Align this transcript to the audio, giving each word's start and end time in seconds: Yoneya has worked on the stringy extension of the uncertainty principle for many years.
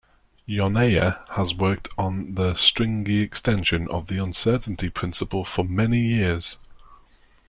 Yoneya 0.49 1.29
has 1.35 1.53
worked 1.53 1.87
on 1.95 2.33
the 2.33 2.55
stringy 2.55 3.19
extension 3.19 3.87
of 3.91 4.07
the 4.07 4.17
uncertainty 4.17 4.89
principle 4.89 5.45
for 5.45 5.63
many 5.63 5.99
years. 6.15 6.57